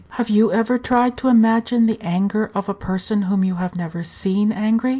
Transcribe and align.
Have 0.17 0.31
you 0.31 0.51
ever 0.51 0.79
tried 0.79 1.15
to 1.17 1.27
imagine 1.27 1.85
the 1.85 2.01
anger 2.01 2.49
of 2.55 2.67
a 2.67 2.73
person 2.73 3.23
whom 3.29 3.43
you 3.43 3.55
have 3.57 3.75
never 3.75 4.01
seen 4.01 4.51
angry? 4.51 4.89